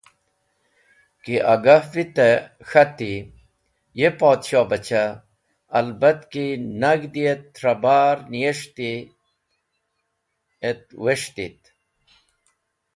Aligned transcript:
Ki 1.23 1.35
agah 1.53 1.83
vitey, 1.93 2.35
k̃hati: 2.69 3.13
“Ye 3.99 4.09
Podshohbachah! 4.19 5.09
Albat 5.77 6.19
ki 6.31 6.45
nag̃hdi 6.81 7.23
et 7.33 7.43
trẽ 7.55 7.77
bar 7.83 8.17
niyes̃hti 8.31 8.91
et 10.69 10.83
wes̃htit.” 11.03 11.59